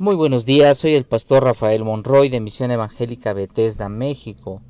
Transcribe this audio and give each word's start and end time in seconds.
Muy 0.00 0.14
buenos 0.14 0.46
días, 0.46 0.78
soy 0.78 0.94
el 0.94 1.04
pastor 1.04 1.44
Rafael 1.44 1.84
Monroy 1.84 2.30
de 2.30 2.40
Misión 2.40 2.70
Evangélica 2.70 3.34
Bethesda, 3.34 3.90
México. 3.90 4.62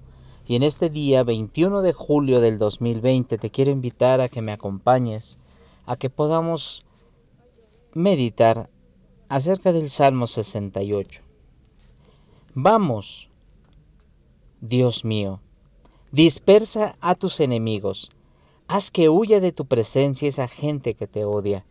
Y 0.45 0.57
en 0.57 0.65
este 0.65 0.91
día 0.91 1.23
21 1.23 1.83
de 1.83 1.93
julio 1.93 2.41
del 2.41 2.59
2020 2.59 3.39
te 3.39 3.51
quiero 3.51 3.71
invitar 3.71 4.21
a 4.21 4.29
que 4.29 4.43
me 4.43 4.51
acompañes, 4.51 5.39
a 5.87 5.95
que 5.95 6.11
podamos 6.11 6.85
meditar 7.95 8.71
acerca 9.29 9.73
del 9.73 9.89
Salmo 9.89 10.27
68. 10.27 11.23
Vamos, 12.55 13.31
Dios 14.61 15.05
mío, 15.05 15.41
dispersa 16.11 16.97
a 17.01 17.15
tus 17.15 17.39
enemigos, 17.39 18.11
haz 18.67 18.91
que 18.91 19.09
huya 19.09 19.39
de 19.39 19.53
tu 19.53 19.65
presencia 19.67 20.29
esa 20.29 20.49
gente 20.49 20.95
que 20.95 21.07
te 21.07 21.25
odia 21.25 21.65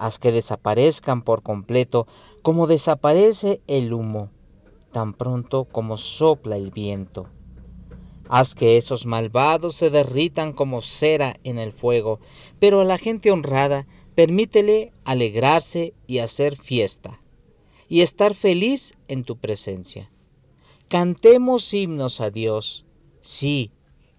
haz 0.00 0.18
que 0.18 0.32
desaparezcan 0.32 1.20
por 1.20 1.42
completo 1.42 2.06
como 2.40 2.66
desaparece 2.66 3.60
el 3.66 3.92
humo, 3.92 4.30
tan 4.92 5.12
pronto 5.12 5.66
como 5.66 5.98
sopla 5.98 6.56
el 6.56 6.70
viento. 6.70 7.28
Haz 8.26 8.54
que 8.54 8.78
esos 8.78 9.04
malvados 9.04 9.74
se 9.74 9.90
derritan 9.90 10.54
como 10.54 10.80
cera 10.80 11.36
en 11.44 11.58
el 11.58 11.72
fuego, 11.72 12.18
pero 12.58 12.80
a 12.80 12.84
la 12.84 12.96
gente 12.96 13.30
honrada 13.30 13.86
permítele 14.14 14.94
alegrarse 15.04 15.92
y 16.06 16.20
hacer 16.20 16.56
fiesta, 16.56 17.20
y 17.86 18.00
estar 18.00 18.34
feliz 18.34 18.94
en 19.06 19.22
tu 19.22 19.36
presencia. 19.36 20.10
Cantemos 20.88 21.74
himnos 21.74 22.22
a 22.22 22.30
Dios, 22.30 22.86
sí, 23.20 23.70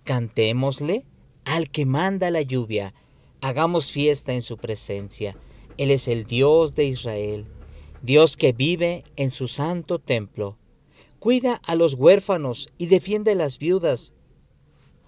cantémosle 0.03 1.05
al 1.43 1.71
que 1.71 1.87
manda 1.87 2.29
la 2.29 2.43
lluvia, 2.43 2.93
hagamos 3.41 3.89
fiesta 3.89 4.33
en 4.33 4.43
su 4.43 4.57
presencia 4.57 5.35
él 5.77 5.91
es 5.91 6.07
el 6.07 6.25
Dios 6.25 6.75
de 6.75 6.85
Israel, 6.85 7.45
Dios 8.01 8.37
que 8.37 8.51
vive 8.51 9.03
en 9.15 9.31
su 9.31 9.47
santo 9.47 9.99
templo. 9.99 10.57
Cuida 11.19 11.61
a 11.65 11.75
los 11.75 11.93
huérfanos 11.93 12.69
y 12.77 12.87
defiende 12.87 13.31
a 13.31 13.35
las 13.35 13.59
viudas. 13.59 14.13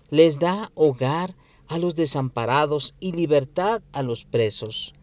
Les 0.09 0.39
da 0.39 0.71
hogar 0.75 1.35
a 1.67 1.79
los 1.79 1.95
desamparados 1.95 2.93
y 2.99 3.13
libertad 3.13 3.81
a 3.93 4.03
los 4.03 4.25
presos. 4.25 4.93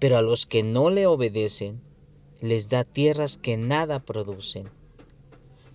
Pero 0.00 0.16
a 0.16 0.22
los 0.22 0.46
que 0.46 0.62
no 0.62 0.90
le 0.90 1.06
obedecen, 1.06 1.80
les 2.40 2.68
da 2.68 2.84
tierras 2.84 3.38
que 3.38 3.56
nada 3.56 4.00
producen. 4.00 4.68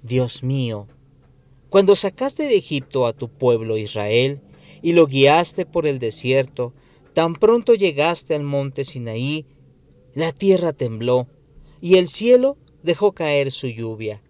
Dios 0.02 0.44
mío, 0.44 0.88
cuando 1.70 1.96
sacaste 1.96 2.44
de 2.44 2.58
Egipto 2.58 3.06
a 3.06 3.14
tu 3.14 3.30
pueblo 3.30 3.78
Israel 3.78 4.42
y 4.82 4.94
lo 4.94 5.08
guiaste 5.08 5.66
por 5.66 5.88
el 5.88 6.00
desierto, 6.00 6.74
Tan 7.14 7.36
pronto 7.36 7.74
llegaste 7.74 8.36
al 8.36 8.44
monte 8.44 8.84
Sinaí, 8.84 9.46
la 10.14 10.32
tierra 10.32 10.74
tembló 10.74 11.28
y 11.82 11.98
el 11.98 12.08
cielo 12.08 12.58
dejó 12.82 13.14
caer 13.14 13.52
su 13.52 13.68
lluvia. 13.68 14.22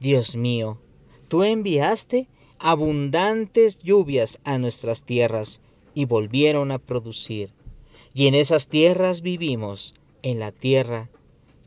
Dios 0.00 0.36
mío, 0.36 0.80
tú 1.28 1.42
enviaste 1.42 2.28
abundantes 2.58 3.78
lluvias 3.78 4.40
a 4.44 4.58
nuestras 4.58 5.04
tierras 5.04 5.60
y 5.94 6.04
volvieron 6.04 6.70
a 6.70 6.78
producir. 6.78 7.52
Y 8.14 8.26
en 8.26 8.34
esas 8.34 8.68
tierras 8.68 9.22
vivimos, 9.22 9.94
en 10.22 10.38
la 10.38 10.52
tierra 10.52 11.10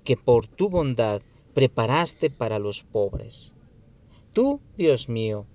que 0.03 0.15
por 0.15 0.47
tu 0.47 0.69
bondad 0.69 1.21
preparaste 1.53 2.29
para 2.29 2.59
los 2.59 2.83
pobres. 2.83 3.53
Tú, 4.33 4.61
Dios 4.77 5.09
mío, 5.09 5.45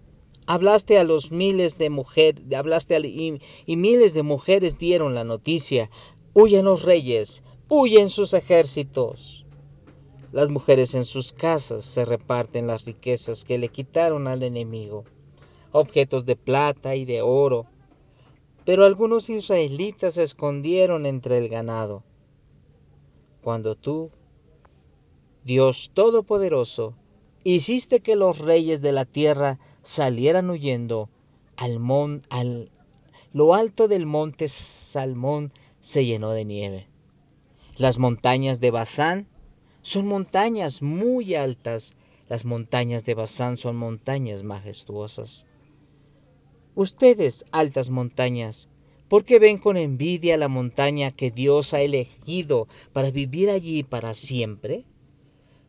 Hablaste 0.46 0.98
a 0.98 1.04
los 1.04 1.30
miles 1.30 1.78
de 1.78 1.90
mujeres, 1.90 2.42
hablaste 2.54 2.98
y, 2.98 3.76
miles 3.76 4.14
de 4.14 4.22
mujeres 4.22 4.78
dieron 4.78 5.14
la 5.14 5.24
noticia. 5.24 5.90
Huyen 6.34 6.64
los 6.64 6.82
reyes, 6.82 7.44
huyen 7.68 8.08
sus 8.08 8.34
ejércitos. 8.34 9.44
Las 10.32 10.48
mujeres 10.48 10.94
en 10.94 11.04
sus 11.04 11.32
casas 11.32 11.84
se 11.84 12.04
reparten 12.04 12.66
las 12.66 12.84
riquezas 12.84 13.44
que 13.44 13.58
le 13.58 13.68
quitaron 13.68 14.28
al 14.28 14.42
enemigo, 14.42 15.04
objetos 15.72 16.24
de 16.24 16.36
plata 16.36 16.94
y 16.94 17.04
de 17.04 17.22
oro. 17.22 17.66
Pero 18.64 18.84
algunos 18.84 19.30
israelitas 19.30 20.14
se 20.14 20.22
escondieron 20.22 21.06
entre 21.06 21.38
el 21.38 21.48
ganado. 21.48 22.04
Cuando 23.42 23.74
tú, 23.74 24.10
Dios 25.44 25.90
Todopoderoso, 25.94 26.94
hiciste 27.44 28.00
que 28.00 28.16
los 28.16 28.38
reyes 28.38 28.82
de 28.82 28.92
la 28.92 29.04
tierra 29.04 29.58
salieran 29.82 30.50
huyendo 30.50 31.08
al, 31.56 31.78
mon, 31.78 32.22
al 32.30 32.70
lo 33.32 33.54
alto 33.54 33.86
del 33.86 34.06
monte 34.06 34.48
Salmón 34.48 35.52
se 35.78 36.04
llenó 36.04 36.32
de 36.32 36.44
nieve. 36.44 36.86
Las 37.76 37.98
montañas 37.98 38.60
de 38.60 38.70
Bazán 38.70 39.28
son 39.82 40.06
montañas 40.06 40.82
muy 40.82 41.34
altas. 41.34 41.96
Las 42.28 42.44
montañas 42.44 43.04
de 43.04 43.14
Bazán 43.14 43.56
son 43.56 43.76
montañas 43.76 44.42
majestuosas. 44.42 45.46
Ustedes, 46.74 47.46
altas 47.52 47.90
montañas, 47.90 48.68
¿por 49.08 49.24
qué 49.24 49.38
ven 49.38 49.58
con 49.58 49.76
envidia 49.76 50.36
la 50.36 50.48
montaña 50.48 51.10
que 51.10 51.30
Dios 51.30 51.72
ha 51.74 51.80
elegido 51.80 52.68
para 52.92 53.10
vivir 53.10 53.50
allí 53.50 53.82
para 53.82 54.14
siempre? 54.14 54.84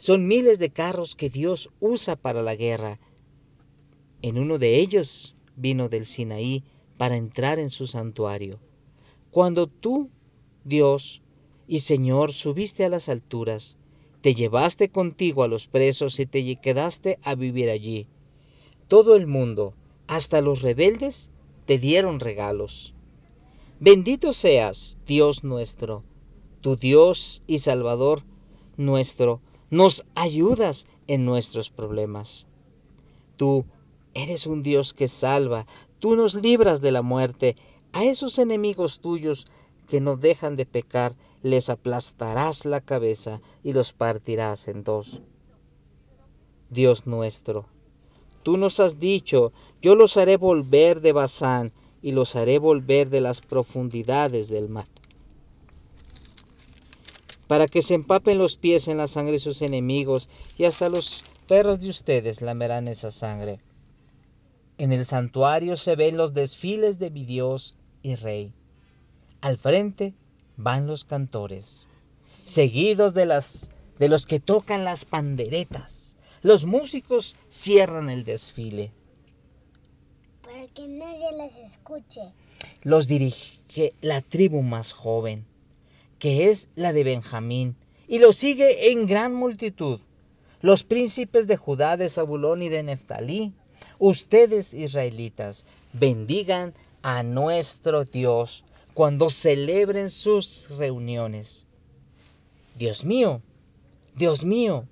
Son 0.02 0.28
miles 0.28 0.58
de 0.58 0.72
carros 0.72 1.14
que 1.14 1.30
Dios 1.30 1.70
usa 1.80 2.16
para 2.16 2.42
la 2.42 2.56
guerra 2.56 3.00
en 4.24 4.40
uno 4.40 4.58
de 4.58 4.80
ellos 4.80 5.36
vino 5.56 5.90
del 5.90 6.08
Sinaí 6.08 6.64
para 6.98 7.18
entrar 7.18 7.60
en 7.60 7.70
su 7.70 7.86
santuario. 7.86 8.60
Cuando 9.30 9.68
tú, 9.68 10.10
Dios 10.64 11.22
y 11.68 11.82
Señor, 11.82 12.34
subiste 12.34 12.84
a 12.84 12.90
las 12.90 13.10
alturas, 13.10 13.78
te 14.22 14.34
llevaste 14.34 14.90
contigo 14.90 15.44
a 15.44 15.48
los 15.48 15.68
presos 15.68 16.20
y 16.20 16.26
te 16.26 16.56
quedaste 16.56 17.20
a 17.22 17.36
vivir 17.36 17.70
allí. 17.70 18.08
Todo 18.88 19.16
el 19.16 19.28
mundo, 19.28 19.76
hasta 20.08 20.42
los 20.42 20.64
rebeldes, 20.64 21.30
te 21.68 21.78
dieron 21.78 22.20
regalos. 22.20 22.96
Bendito 23.80 24.34
seas, 24.34 24.98
Dios 25.06 25.44
nuestro, 25.44 26.04
tu 26.60 26.76
Dios 26.76 27.44
y 27.46 27.60
Salvador 27.60 28.24
nuestro, 28.78 29.42
nos 29.72 30.06
ayudas 30.14 30.88
en 31.08 31.26
nuestros 31.26 31.72
problemas. 31.72 32.46
Tú 33.38 33.66
Eres 34.14 34.46
un 34.46 34.62
Dios 34.62 34.94
que 34.94 35.08
salva, 35.08 35.66
tú 36.00 36.16
nos 36.16 36.36
libras 36.36 36.82
de 36.82 36.92
la 36.92 37.02
muerte. 37.02 37.56
A 37.94 38.04
esos 38.04 38.40
enemigos 38.40 39.00
tuyos 39.00 39.48
que 39.88 40.02
no 40.02 40.18
dejan 40.18 40.56
de 40.56 40.66
pecar, 40.66 41.16
les 41.42 41.70
aplastarás 41.70 42.66
la 42.66 42.82
cabeza 42.82 43.42
y 43.64 43.72
los 43.72 43.94
partirás 43.94 44.68
en 44.68 44.84
dos. 44.84 45.22
Dios 46.70 47.08
nuestro, 47.08 47.66
tú 48.44 48.58
nos 48.58 48.80
has 48.80 49.00
dicho, 49.00 49.52
yo 49.82 49.96
los 49.96 50.16
haré 50.18 50.38
volver 50.38 51.02
de 51.02 51.12
Bazán 51.12 51.74
y 52.02 52.14
los 52.14 52.36
haré 52.36 52.60
volver 52.60 53.10
de 53.10 53.20
las 53.20 53.42
profundidades 53.42 54.50
del 54.50 54.70
mar, 54.70 54.88
para 57.52 57.68
que 57.68 57.82
se 57.82 57.96
empapen 57.96 58.38
los 58.38 58.56
pies 58.56 58.88
en 58.88 58.96
la 58.96 59.10
sangre 59.10 59.34
de 59.34 59.40
sus 59.40 59.62
enemigos 59.62 60.30
y 60.58 60.64
hasta 60.64 60.88
los 60.88 61.22
perros 61.50 61.82
de 61.82 61.90
ustedes 61.90 62.40
lamerán 62.40 62.88
esa 62.88 63.12
sangre. 63.12 63.60
En 64.78 64.94
el 64.94 65.06
santuario 65.06 65.76
se 65.76 65.98
ven 65.98 66.16
los 66.16 66.34
desfiles 66.34 66.98
de 66.98 67.10
mi 67.10 67.26
Dios 67.26 67.76
y 68.04 68.16
Rey. 68.16 68.54
Al 69.42 69.58
frente 69.58 70.14
van 70.56 70.88
los 70.88 71.04
cantores, 71.04 71.88
seguidos 72.24 73.14
de, 73.14 73.26
las, 73.26 73.70
de 74.00 74.08
los 74.08 74.28
que 74.28 74.40
tocan 74.40 74.86
las 74.86 75.04
panderetas. 75.04 76.16
Los 76.44 76.64
músicos 76.64 77.36
cierran 77.50 78.10
el 78.10 78.24
desfile. 78.24 78.94
Para 80.42 80.68
que 80.68 80.88
nadie 80.88 81.34
las 81.34 81.54
escuche. 81.58 82.32
Los 82.84 83.10
dirige 83.10 83.94
la 84.00 84.22
tribu 84.22 84.62
más 84.62 84.94
joven, 84.94 85.51
que 86.22 86.52
es 86.52 86.70
la 86.76 86.94
de 86.94 87.04
Benjamín, 87.04 87.76
y 88.08 88.20
lo 88.20 88.32
sigue 88.32 88.92
en 88.92 89.08
gran 89.08 89.34
multitud. 89.34 90.00
Los 90.62 90.84
príncipes 90.84 91.48
de 91.48 91.58
Judá, 91.58 91.98
de 91.98 92.10
Zabulón 92.10 92.62
y 92.62 92.70
de 92.70 92.84
Neftalí, 92.84 93.54
Ustedes, 93.98 94.76
israelitas, 94.76 95.66
bendigan 95.94 96.76
a 97.02 97.24
nuestro 97.24 98.06
Dios 98.06 98.64
cuando 98.94 99.32
celebren 99.32 100.10
sus 100.10 100.70
reuniones. 100.78 101.66
Dios 102.78 103.04
mío, 103.04 103.42
Dios 104.16 104.46
mío, 104.46 104.86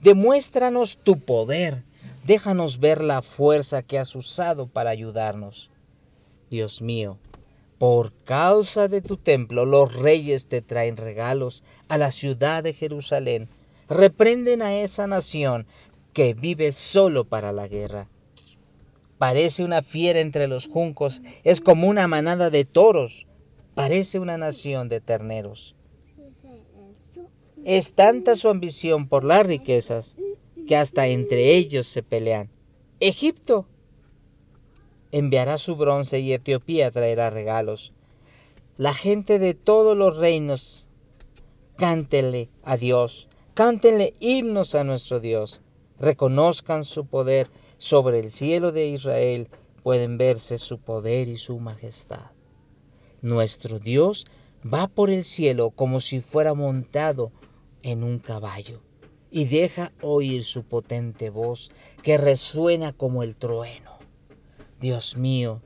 demuéstranos 0.00 0.98
tu 0.98 1.18
poder. 1.18 1.82
Déjanos 2.26 2.78
ver 2.78 3.02
la 3.02 3.22
fuerza 3.22 3.82
que 3.82 3.98
has 3.98 4.14
usado 4.14 4.68
para 4.68 4.90
ayudarnos. 4.90 5.68
Dios 6.48 6.80
mío, 6.80 7.18
por 7.80 8.12
causa 8.24 8.88
de 8.88 9.00
tu 9.00 9.16
templo 9.16 9.64
los 9.64 9.94
reyes 9.94 10.48
te 10.48 10.60
traen 10.60 10.98
regalos 10.98 11.64
a 11.88 11.96
la 11.96 12.10
ciudad 12.10 12.62
de 12.62 12.74
Jerusalén. 12.74 13.48
Reprenden 13.88 14.60
a 14.60 14.76
esa 14.76 15.06
nación 15.06 15.66
que 16.12 16.34
vive 16.34 16.72
solo 16.72 17.24
para 17.24 17.52
la 17.52 17.68
guerra. 17.68 18.06
Parece 19.16 19.64
una 19.64 19.80
fiera 19.80 20.20
entre 20.20 20.46
los 20.46 20.66
juncos, 20.66 21.22
es 21.42 21.62
como 21.62 21.88
una 21.88 22.06
manada 22.06 22.50
de 22.50 22.66
toros, 22.66 23.26
parece 23.74 24.18
una 24.18 24.36
nación 24.36 24.90
de 24.90 25.00
terneros. 25.00 25.74
Es 27.64 27.94
tanta 27.94 28.36
su 28.36 28.50
ambición 28.50 29.08
por 29.08 29.24
las 29.24 29.46
riquezas 29.46 30.18
que 30.68 30.76
hasta 30.76 31.06
entre 31.06 31.54
ellos 31.54 31.86
se 31.86 32.02
pelean. 32.02 32.50
Egipto 33.00 33.64
enviará 35.12 35.58
su 35.58 35.76
bronce 35.76 36.20
y 36.20 36.32
Etiopía 36.32 36.90
traerá 36.90 37.30
regalos. 37.30 37.92
La 38.76 38.94
gente 38.94 39.38
de 39.38 39.54
todos 39.54 39.96
los 39.96 40.16
reinos 40.16 40.88
cántele 41.76 42.50
a 42.62 42.76
Dios, 42.76 43.28
cántenle 43.54 44.14
himnos 44.20 44.74
a 44.74 44.84
nuestro 44.84 45.20
Dios, 45.20 45.62
reconozcan 45.98 46.84
su 46.84 47.06
poder 47.06 47.50
sobre 47.78 48.20
el 48.20 48.30
cielo 48.30 48.72
de 48.72 48.88
Israel, 48.88 49.48
pueden 49.82 50.18
verse 50.18 50.58
su 50.58 50.78
poder 50.78 51.28
y 51.28 51.38
su 51.38 51.58
majestad. 51.58 52.30
Nuestro 53.22 53.78
Dios 53.78 54.26
va 54.62 54.88
por 54.88 55.10
el 55.10 55.24
cielo 55.24 55.70
como 55.70 56.00
si 56.00 56.20
fuera 56.20 56.54
montado 56.54 57.32
en 57.82 58.02
un 58.02 58.18
caballo 58.18 58.82
y 59.30 59.46
deja 59.46 59.92
oír 60.02 60.44
su 60.44 60.64
potente 60.64 61.30
voz 61.30 61.70
que 62.02 62.18
resuena 62.18 62.92
como 62.92 63.22
el 63.22 63.36
trueno. 63.36 63.89
Dios 64.80 65.18
mío, 65.18 65.60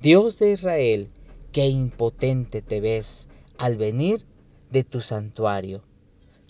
Dios 0.00 0.40
de 0.40 0.50
Israel, 0.50 1.08
qué 1.52 1.68
impotente 1.68 2.62
te 2.62 2.80
ves 2.80 3.28
al 3.58 3.76
venir 3.76 4.24
de 4.70 4.82
tu 4.82 4.98
santuario. 4.98 5.84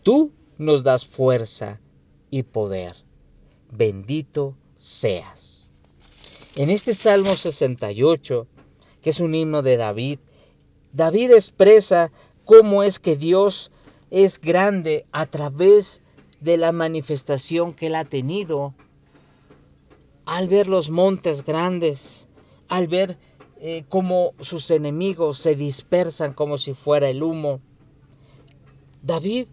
Tú 0.02 0.32
nos 0.56 0.82
das 0.82 1.04
fuerza 1.04 1.78
y 2.30 2.42
poder. 2.42 2.96
Bendito 3.70 4.56
seas. 4.78 5.70
En 6.56 6.70
este 6.70 6.94
Salmo 6.94 7.36
68, 7.36 8.46
que 9.02 9.10
es 9.10 9.20
un 9.20 9.34
himno 9.34 9.60
de 9.60 9.76
David, 9.76 10.18
David 10.94 11.32
expresa 11.32 12.10
cómo 12.46 12.82
es 12.82 12.98
que 12.98 13.16
Dios 13.16 13.70
es 14.10 14.40
grande 14.40 15.04
a 15.12 15.26
través 15.26 16.00
de 16.40 16.56
la 16.56 16.72
manifestación 16.72 17.74
que 17.74 17.88
él 17.88 17.94
ha 17.94 18.06
tenido 18.06 18.74
al 20.26 20.48
ver 20.48 20.68
los 20.68 20.90
montes 20.90 21.44
grandes, 21.44 22.28
al 22.68 22.88
ver 22.88 23.16
eh, 23.60 23.84
cómo 23.88 24.34
sus 24.40 24.70
enemigos 24.70 25.38
se 25.38 25.54
dispersan 25.54 26.34
como 26.34 26.58
si 26.58 26.74
fuera 26.74 27.08
el 27.08 27.22
humo. 27.22 27.60
David 29.02 29.46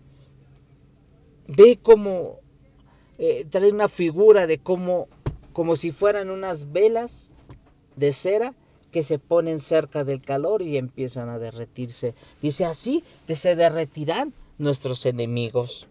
ve 1.47 1.79
cómo 1.81 2.39
eh, 3.19 3.45
trae 3.49 3.71
una 3.71 3.87
figura 3.87 4.47
de 4.47 4.57
cómo, 4.57 5.07
como 5.53 5.75
si 5.75 5.91
fueran 5.91 6.31
unas 6.31 6.71
velas 6.71 7.31
de 7.95 8.11
cera 8.11 8.55
que 8.91 9.03
se 9.03 9.19
ponen 9.19 9.59
cerca 9.59 10.03
del 10.03 10.21
calor 10.21 10.63
y 10.63 10.77
empiezan 10.77 11.29
a 11.29 11.39
derretirse. 11.39 12.15
Dice 12.41 12.65
así, 12.65 13.03
se 13.27 13.55
derretirán 13.55 14.33
nuestros 14.57 15.05
enemigos. 15.05 15.87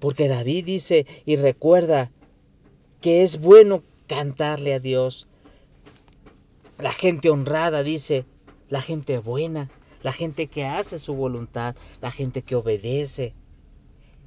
Porque 0.00 0.28
David 0.28 0.64
dice 0.64 1.06
y 1.24 1.36
recuerda 1.36 2.10
que 3.04 3.22
es 3.22 3.38
bueno 3.38 3.82
cantarle 4.06 4.72
a 4.72 4.80
Dios. 4.80 5.26
La 6.78 6.94
gente 6.94 7.28
honrada 7.28 7.82
dice, 7.82 8.24
la 8.70 8.80
gente 8.80 9.18
buena, 9.18 9.70
la 10.02 10.10
gente 10.10 10.46
que 10.46 10.64
hace 10.64 10.98
su 10.98 11.12
voluntad, 11.12 11.76
la 12.00 12.10
gente 12.10 12.40
que 12.40 12.54
obedece. 12.54 13.34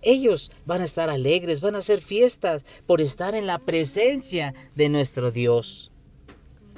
Ellos 0.03 0.51
van 0.68 0.81
a 0.81 0.83
estar 0.83 1.09
alegres, 1.09 1.59
van 1.59 1.74
a 1.74 1.79
hacer 1.79 2.01
fiestas 2.01 2.68
por 2.85 3.01
estar 3.01 3.33
en 3.33 3.47
la 3.47 3.57
presencia 3.57 4.53
de 4.75 4.89
nuestro 4.89 5.31
Dios. 5.31 5.89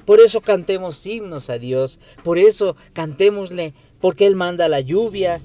Por 0.06 0.22
eso 0.22 0.40
cantemos 0.40 1.06
himnos 1.06 1.50
a 1.50 1.60
Dios, 1.60 2.00
por 2.24 2.38
eso 2.38 2.78
cantémosle, 2.94 3.74
porque 4.00 4.25
Él 4.25 4.38
manda 4.38 4.69
la 4.69 4.80
lluvia, 4.80 5.42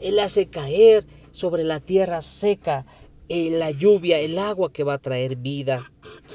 Él 0.00 0.18
hace 0.18 0.46
caer 0.46 1.06
sobre 1.30 1.62
la 1.62 1.78
tierra 1.78 2.22
seca 2.22 2.86
eh, 3.28 3.50
la 3.50 3.70
lluvia, 3.70 4.18
el 4.18 4.38
agua 4.38 4.72
que 4.72 4.84
va 4.84 4.94
a 4.94 4.98
traer 4.98 5.36
vida. 5.36 5.90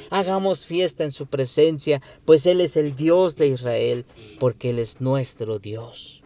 Hagamos 0.09 0.65
fiesta 0.65 1.03
en 1.03 1.11
su 1.11 1.27
presencia, 1.27 2.01
pues 2.25 2.45
Él 2.45 2.61
es 2.61 2.77
el 2.77 2.95
Dios 2.95 3.35
de 3.37 3.47
Israel, 3.47 4.05
porque 4.39 4.71
Él 4.71 4.79
es 4.79 5.01
nuestro 5.01 5.59
Dios. 5.59 6.23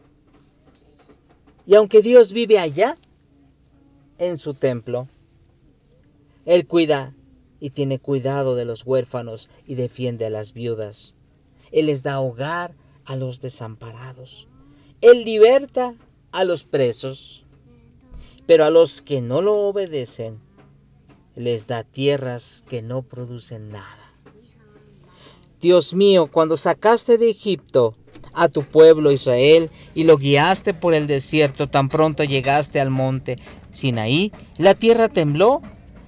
Y 1.65 1.75
aunque 1.75 2.01
Dios 2.01 2.33
vive 2.33 2.59
allá, 2.59 2.97
en 4.17 4.37
su 4.37 4.53
templo, 4.53 5.07
Él 6.45 6.67
cuida 6.67 7.13
y 7.59 7.71
tiene 7.71 7.99
cuidado 7.99 8.55
de 8.55 8.65
los 8.65 8.85
huérfanos 8.85 9.49
y 9.65 9.75
defiende 9.75 10.25
a 10.25 10.29
las 10.29 10.53
viudas. 10.53 11.15
Él 11.71 11.87
les 11.87 12.03
da 12.03 12.19
hogar 12.19 12.75
a 13.05 13.15
los 13.15 13.41
desamparados. 13.41 14.47
Él 15.01 15.23
liberta 15.23 15.95
a 16.31 16.43
los 16.43 16.63
presos, 16.63 17.43
pero 18.45 18.65
a 18.65 18.69
los 18.69 19.01
que 19.01 19.21
no 19.21 19.41
lo 19.41 19.67
obedecen, 19.67 20.39
les 21.35 21.67
da 21.67 21.83
tierras 21.83 22.63
que 22.69 22.81
no 22.81 23.01
producen 23.01 23.69
nada. 23.69 24.13
Dios 25.59 25.93
mío, 25.93 26.27
cuando 26.27 26.57
sacaste 26.57 27.17
de 27.17 27.29
Egipto 27.29 27.95
a 28.33 28.49
tu 28.49 28.63
pueblo 28.63 29.11
Israel 29.11 29.69
y 29.95 30.03
lo 30.03 30.17
guiaste 30.17 30.73
por 30.73 30.93
el 30.93 31.07
desierto, 31.07 31.69
tan 31.69 31.89
pronto 31.89 32.23
llegaste 32.23 32.81
al 32.81 32.89
monte 32.89 33.37
Sinaí, 33.71 34.31
la 34.57 34.75
tierra 34.75 35.09
tembló 35.09 35.61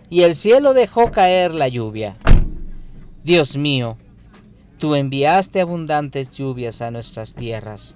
y 0.09 0.21
el 0.21 0.35
cielo 0.35 0.73
dejó 0.73 1.09
caer 1.09 1.53
la 1.53 1.67
lluvia. 1.67 2.17
Dios 3.23 3.57
mío, 3.57 3.97
tú 4.77 4.93
enviaste 4.93 5.61
abundantes 5.61 6.31
lluvias 6.31 6.81
a 6.81 6.91
nuestras 6.91 7.33
tierras 7.33 7.95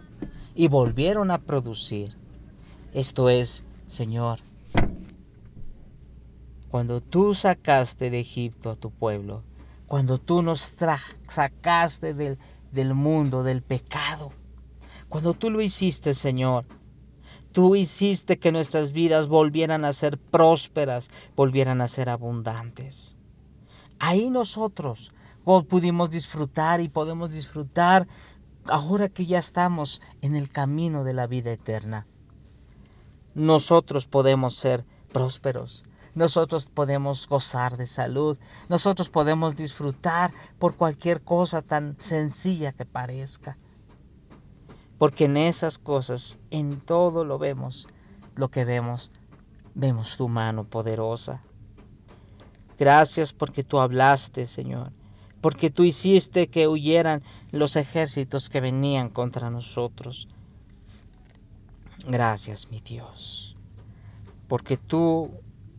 y 0.55 0.69
volvieron 0.69 1.29
a 1.29 1.39
producir. 1.39 2.15
Esto 2.93 3.29
es, 3.29 3.63
Señor, 3.87 4.39
cuando 6.69 7.01
tú 7.01 7.35
sacaste 7.35 8.09
de 8.09 8.19
Egipto 8.19 8.71
a 8.71 8.75
tu 8.75 8.91
pueblo, 8.91 9.43
cuando 9.87 10.19
tú 10.19 10.41
nos 10.41 10.75
sacaste 11.27 12.13
del, 12.13 12.37
del 12.71 12.93
mundo, 12.93 13.43
del 13.43 13.61
pecado, 13.61 14.31
cuando 15.09 15.33
tú 15.33 15.49
lo 15.49 15.61
hiciste, 15.61 16.13
Señor, 16.13 16.65
Tú 17.51 17.75
hiciste 17.75 18.37
que 18.37 18.51
nuestras 18.51 18.91
vidas 18.91 19.27
volvieran 19.27 19.83
a 19.83 19.93
ser 19.93 20.19
prósperas, 20.19 21.09
volvieran 21.35 21.81
a 21.81 21.87
ser 21.87 22.09
abundantes. 22.09 23.17
Ahí 23.97 24.29
nosotros 24.29 25.11
pudimos 25.67 26.11
disfrutar 26.11 26.79
y 26.79 26.89
podemos 26.89 27.31
disfrutar 27.31 28.07
ahora 28.67 29.09
que 29.09 29.25
ya 29.25 29.39
estamos 29.39 29.99
en 30.21 30.35
el 30.35 30.51
camino 30.51 31.03
de 31.03 31.13
la 31.13 31.25
vida 31.25 31.51
eterna. 31.51 32.05
Nosotros 33.33 34.05
podemos 34.05 34.55
ser 34.55 34.85
prósperos, 35.11 35.85
nosotros 36.15 36.69
podemos 36.69 37.27
gozar 37.27 37.77
de 37.77 37.87
salud, 37.87 38.37
nosotros 38.67 39.09
podemos 39.09 39.55
disfrutar 39.55 40.33
por 40.57 40.75
cualquier 40.75 41.21
cosa 41.21 41.61
tan 41.61 41.95
sencilla 41.99 42.73
que 42.73 42.85
parezca. 42.85 43.57
Porque 44.97 45.25
en 45.25 45.37
esas 45.37 45.77
cosas, 45.77 46.39
en 46.51 46.81
todo 46.81 47.23
lo 47.23 47.37
vemos, 47.37 47.87
lo 48.35 48.49
que 48.49 48.65
vemos, 48.65 49.11
vemos 49.73 50.17
tu 50.17 50.27
mano 50.27 50.65
poderosa. 50.65 51.41
Gracias 52.77 53.33
porque 53.33 53.63
tú 53.63 53.79
hablaste, 53.79 54.45
Señor, 54.45 54.91
porque 55.41 55.69
tú 55.69 55.83
hiciste 55.83 56.47
que 56.47 56.67
huyeran 56.67 57.23
los 57.51 57.75
ejércitos 57.75 58.49
que 58.49 58.61
venían 58.61 59.09
contra 59.09 59.49
nosotros. 59.49 60.27
Gracias, 62.07 62.71
mi 62.71 62.79
Dios, 62.79 63.55
porque 64.47 64.77
tú, 64.77 65.31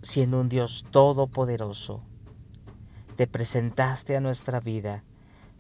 siendo 0.03 0.41
un 0.41 0.49
Dios 0.49 0.85
todopoderoso, 0.91 2.03
te 3.17 3.27
presentaste 3.27 4.17
a 4.17 4.21
nuestra 4.21 4.61
vida 4.61 5.05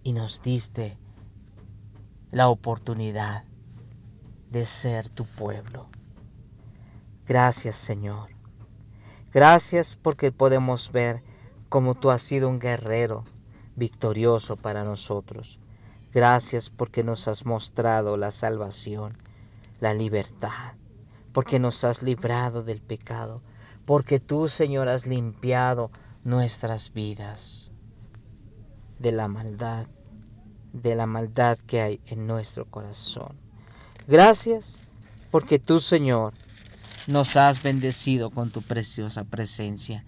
y 0.03 0.13
nos 0.13 0.43
diste 0.43 0.99
la 2.31 2.49
oportunidad 2.49 3.45
de 4.51 4.65
ser 4.65 5.09
tu 5.09 5.25
pueblo. 5.25 5.89
Gracias 7.27 7.77
Señor. 7.77 8.31
Gracias 9.33 9.97
porque 9.97 10.33
podemos 10.33 10.91
ver 10.91 11.23
cómo 11.69 11.95
tú 11.95 12.11
has 12.11 12.23
sido 12.23 12.49
un 12.49 12.59
guerrero 12.59 13.25
victorioso 13.77 14.57
para 14.57 14.83
nosotros. 14.83 15.61
Gracias 16.13 16.71
porque 16.71 17.05
nos 17.05 17.29
has 17.29 17.47
mostrado 17.47 18.17
la 18.17 18.33
salvación, 18.33 19.17
la 19.79 19.95
libertad, 19.95 20.75
porque 21.33 21.61
nos 21.61 21.85
has 21.85 22.03
librado 22.03 22.65
del 22.65 22.81
pecado, 22.81 23.43
porque 23.85 24.21
tú, 24.21 24.49
Señor, 24.49 24.89
has 24.89 25.07
limpiado 25.07 25.91
nuestras 26.25 26.93
vidas 26.93 27.71
de 28.99 29.13
la 29.13 29.29
maldad, 29.29 29.87
de 30.73 30.95
la 30.95 31.07
maldad 31.07 31.59
que 31.67 31.81
hay 31.81 32.01
en 32.07 32.27
nuestro 32.27 32.67
corazón. 32.67 33.37
Gracias 34.07 34.81
porque 35.31 35.59
tú, 35.59 35.81
Señor, 35.81 36.35
nos 37.07 37.37
has 37.37 37.63
bendecido 37.63 38.31
con 38.31 38.51
tu 38.51 38.63
preciosa 38.63 39.25
presencia, 39.25 40.05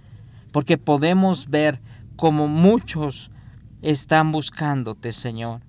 porque 0.53 0.79
podemos 0.79 1.49
ver 1.49 1.81
como 2.17 2.49
muchos 2.49 3.31
están 3.81 4.33
buscándote, 4.33 5.13
Señor, 5.13 5.61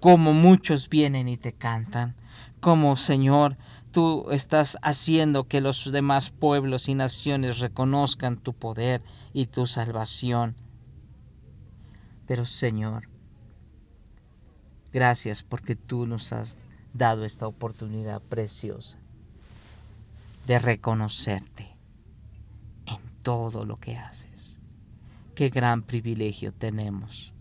como 0.00 0.32
muchos 0.32 0.90
vienen 0.90 1.28
y 1.28 1.36
te 1.36 1.52
cantan, 1.52 2.14
como, 2.60 2.96
Señor, 2.96 3.56
tú 3.94 4.26
estás 4.32 4.76
haciendo 4.82 5.46
que 5.46 5.60
los 5.60 5.90
demás 5.92 6.30
pueblos 6.30 6.88
y 6.88 6.96
naciones 6.96 7.60
reconozcan 7.60 8.36
tu 8.36 8.52
poder 8.52 9.02
y 9.32 9.46
tu 9.46 9.66
salvación. 9.66 10.56
Pero 12.26 12.44
Señor, 12.44 13.08
gracias 14.92 15.44
porque 15.44 15.76
tú 15.76 16.06
nos 16.06 16.32
has 16.32 16.68
dado 16.92 17.24
esta 17.24 17.46
oportunidad 17.46 18.20
preciosa 18.20 18.98
de 20.48 20.58
reconocerte 20.58 21.76
en 22.86 22.98
todo 23.22 23.64
lo 23.64 23.76
que 23.76 23.96
haces. 23.96 24.58
Qué 25.36 25.50
gran 25.50 25.82
privilegio 25.82 26.52
tenemos 26.52 27.32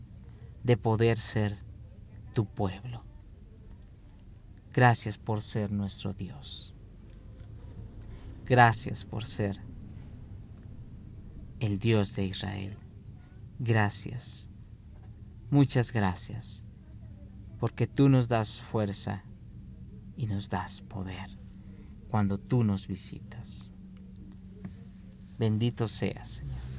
de 0.63 0.77
poder 0.77 1.17
ser 1.17 1.57
tu 2.35 2.45
pueblo. 2.45 3.01
Gracias 4.73 5.19
por 5.19 5.43
ser 5.43 5.71
nuestro 5.71 6.13
Dios. 6.13 6.73
Gracias 8.45 9.05
por 9.05 9.23
ser 9.23 9.59
el 11.59 11.77
Dios 11.77 12.15
de 12.15 12.25
Israel. 12.25 12.75
Gracias. 13.59 14.49
Muchas 15.51 15.93
gracias. 15.93 16.63
Porque 17.59 17.85
tú 17.85 18.09
nos 18.09 18.27
das 18.27 18.59
fuerza 18.59 19.23
y 20.17 20.25
nos 20.25 20.49
das 20.49 20.81
poder 20.81 21.29
cuando 22.09 22.39
tú 22.39 22.63
nos 22.63 22.87
visitas. 22.87 23.71
Bendito 25.37 25.87
seas, 25.87 26.29
Señor. 26.29 26.72